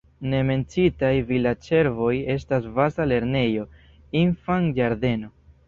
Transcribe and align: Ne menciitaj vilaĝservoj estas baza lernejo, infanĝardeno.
Ne 0.29 0.37
menciitaj 0.51 1.11
vilaĝservoj 1.31 2.15
estas 2.37 2.67
baza 2.79 3.09
lernejo, 3.13 3.69
infanĝardeno. 4.25 5.35